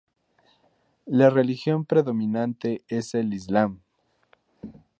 La 1.05 1.29
religión 1.29 1.85
predominante 1.85 2.83
es 2.87 3.13
el 3.13 3.35
islam. 3.35 3.81